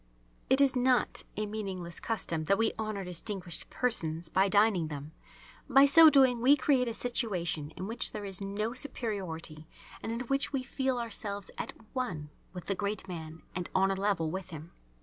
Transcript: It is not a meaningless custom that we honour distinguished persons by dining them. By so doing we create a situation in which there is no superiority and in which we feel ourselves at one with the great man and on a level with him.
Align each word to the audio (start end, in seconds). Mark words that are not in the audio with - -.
It 0.49 0.61
is 0.61 0.75
not 0.75 1.25
a 1.37 1.45
meaningless 1.45 1.99
custom 1.99 2.45
that 2.45 2.57
we 2.57 2.73
honour 2.79 3.03
distinguished 3.03 3.69
persons 3.69 4.29
by 4.29 4.49
dining 4.49 4.87
them. 4.87 5.11
By 5.69 5.85
so 5.85 6.09
doing 6.09 6.41
we 6.41 6.55
create 6.57 6.87
a 6.87 6.93
situation 6.95 7.69
in 7.77 7.85
which 7.85 8.09
there 8.11 8.25
is 8.25 8.41
no 8.41 8.73
superiority 8.73 9.67
and 10.01 10.11
in 10.11 10.21
which 10.21 10.51
we 10.51 10.63
feel 10.63 10.97
ourselves 10.97 11.51
at 11.59 11.73
one 11.93 12.31
with 12.51 12.65
the 12.65 12.73
great 12.73 13.07
man 13.07 13.43
and 13.53 13.69
on 13.75 13.91
a 13.91 13.95
level 13.95 14.31
with 14.31 14.49
him. 14.49 14.73